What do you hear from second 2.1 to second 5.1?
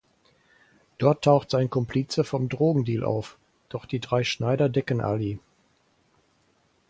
vom Drogendeal auf, doch die drei Schneider decken